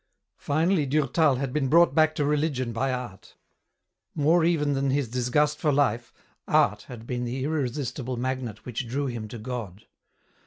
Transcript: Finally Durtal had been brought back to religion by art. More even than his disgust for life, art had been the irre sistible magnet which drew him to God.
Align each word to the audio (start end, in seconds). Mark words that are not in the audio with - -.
Finally 0.39 0.87
Durtal 0.87 1.35
had 1.35 1.53
been 1.53 1.67
brought 1.67 1.93
back 1.93 2.15
to 2.15 2.25
religion 2.25 2.73
by 2.73 2.91
art. 2.91 3.35
More 4.15 4.43
even 4.43 4.73
than 4.73 4.89
his 4.89 5.07
disgust 5.07 5.59
for 5.59 5.71
life, 5.71 6.11
art 6.47 6.81
had 6.87 7.05
been 7.05 7.23
the 7.23 7.43
irre 7.43 7.67
sistible 7.69 8.17
magnet 8.17 8.65
which 8.65 8.87
drew 8.87 9.05
him 9.05 9.27
to 9.27 9.37
God. 9.37 9.85